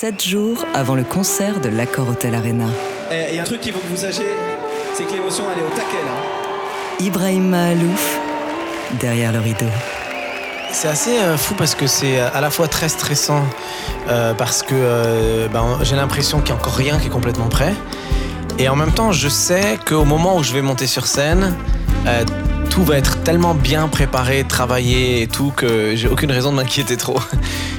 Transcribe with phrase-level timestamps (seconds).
[0.00, 2.64] 7 jours avant le concert de l'Accord Hotel Arena.
[3.12, 4.30] Et il y a un truc qu'il faut que vous sachiez,
[4.94, 7.04] c'est que l'émotion elle est au taquet là.
[7.04, 8.18] Ibrahim Mahalouf,
[8.98, 9.66] derrière le rideau.
[10.72, 13.44] C'est assez euh, fou parce que c'est à la fois très stressant
[14.08, 17.50] euh, parce que euh, ben, j'ai l'impression qu'il n'y a encore rien qui est complètement
[17.50, 17.74] prêt.
[18.58, 21.54] Et en même temps, je sais qu'au moment où je vais monter sur scène,
[22.06, 22.24] euh,
[22.70, 26.96] tout va être tellement bien préparé, travaillé et tout que j'ai aucune raison de m'inquiéter
[26.96, 27.18] trop.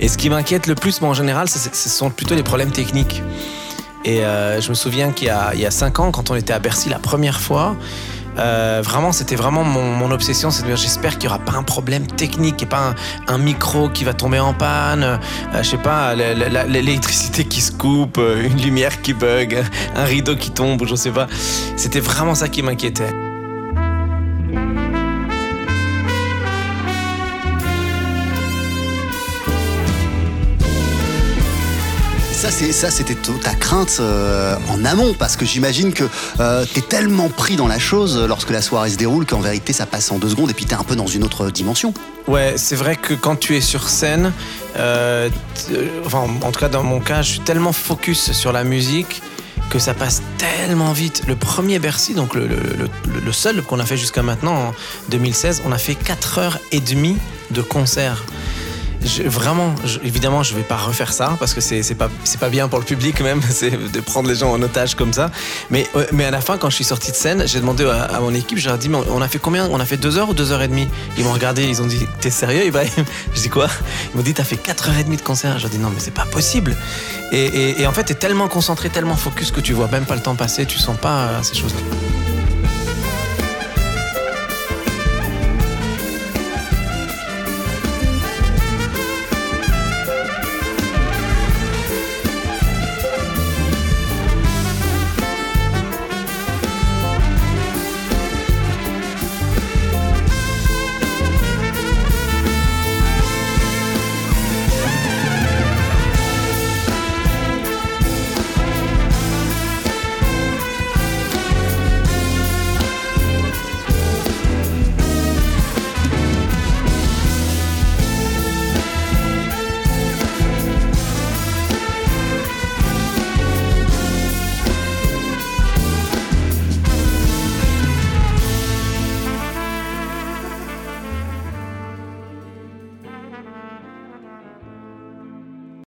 [0.00, 3.22] Et ce qui m'inquiète le plus, moi en général, ce sont plutôt les problèmes techniques.
[4.04, 6.34] Et euh, je me souviens qu'il y a, il y a cinq ans, quand on
[6.34, 7.76] était à Bercy la première fois,
[8.38, 11.62] euh, vraiment, c'était vraiment mon, obsession, c'est de dire j'espère qu'il n'y aura pas un
[11.62, 12.94] problème technique, et pas
[13.28, 15.16] un, micro qui va tomber en panne, euh,
[15.58, 19.62] je sais pas, l'électricité qui se coupe, euh, une lumière qui bug,
[19.96, 21.26] un rideau qui tombe, je sais pas.
[21.76, 23.31] C'était vraiment ça qui m'inquiétait.
[32.50, 36.02] Ça, c'était ta crainte euh, en amont, parce que j'imagine que
[36.40, 39.72] euh, t'es tellement pris dans la chose euh, lorsque la soirée se déroule qu'en vérité,
[39.72, 41.94] ça passe en deux secondes et puis t'es un peu dans une autre dimension.
[42.26, 44.32] Ouais, c'est vrai que quand tu es sur scène,
[44.76, 45.30] euh,
[46.04, 49.22] enfin, en tout cas dans mon cas, je suis tellement focus sur la musique
[49.70, 51.22] que ça passe tellement vite.
[51.28, 54.74] Le premier Bercy, donc le seul qu'on a fait jusqu'à maintenant, en
[55.10, 57.16] 2016, on a fait 4 heures et demie
[57.52, 58.24] de concert.
[59.24, 62.08] Vraiment, évidemment, je vais pas refaire ça parce que c'est pas
[62.40, 65.30] pas bien pour le public même, c'est de prendre les gens en otage comme ça.
[65.70, 68.20] Mais euh, mais à la fin, quand je suis sorti de scène, j'ai demandé à,
[68.20, 69.66] mon équipe, je leur ai dit, mais on a fait combien?
[69.70, 70.88] On a fait deux heures ou deux heures et demie?
[71.18, 72.90] Ils m'ont regardé, ils ont dit, t'es sérieux Ibrahim
[73.34, 73.66] Je dis quoi
[74.12, 75.58] Ils m'ont dit, t'as fait quatre heures et demie de concert.
[75.58, 76.76] Je leur ai dit, non, mais c'est pas possible.
[77.32, 80.22] Et, et- en fait, t'es tellement concentré, tellement focus que tu vois même pas le
[80.22, 81.80] temps passer, tu sens pas euh, ces choses-là.